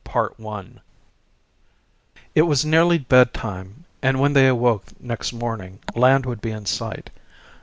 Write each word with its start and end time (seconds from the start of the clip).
VII 0.11 0.21
Rain 0.43 0.81
It 2.33 2.41
was 2.41 2.65
nearly 2.65 2.97
bed 2.97 3.35
time 3.35 3.85
and 4.01 4.19
when 4.19 4.33
they 4.33 4.47
awoke 4.47 4.85
next 4.99 5.31
morning 5.31 5.77
land 5.95 6.25
would 6.25 6.41
be 6.41 6.49
in 6.49 6.65
sight. 6.65 7.11